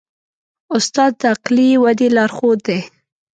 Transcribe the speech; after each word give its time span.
استاد 0.75 1.11
د 1.21 1.23
عقلي 1.33 1.69
ودې 1.83 2.07
لارښود 2.15 2.59
دی. 2.67 2.79